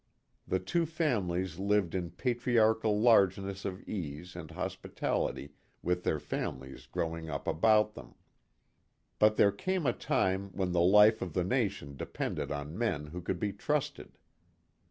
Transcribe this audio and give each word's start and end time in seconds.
The 0.47 0.57
two 0.57 0.87
families 0.87 1.59
lived 1.59 1.93
in 1.93 2.09
patriarchal 2.09 2.99
largeness 2.99 3.65
of 3.65 3.83
ease 3.83 4.35
and 4.35 4.49
hospitality 4.49 5.51
with 5.83 6.03
their 6.03 6.19
families 6.19 6.87
grow 6.87 7.15
ing 7.15 7.29
up 7.29 7.45
about 7.47 7.93
them. 7.93 8.15
But 9.19 9.35
there 9.35 9.51
came 9.51 9.85
a 9.85 9.93
time 9.93 10.49
when 10.53 10.71
the 10.71 10.81
life 10.81 11.21
of 11.21 11.33
the 11.33 11.43
nation 11.43 11.97
depended 11.97 12.51
on 12.51 12.75
men 12.79 13.05
who 13.05 13.21
could 13.21 13.37
be 13.39 13.53
trusted. 13.53 14.17